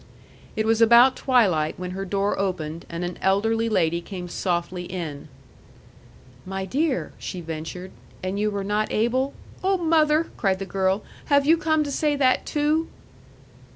[0.55, 5.27] It was about twilight when her door opened, and an elderly lady came softly in.
[6.43, 7.91] "My dear," she ventured,
[8.23, 12.15] "and you were not able" "Oh, mother!" cried the girl, "have you come to say
[12.15, 12.87] that too?"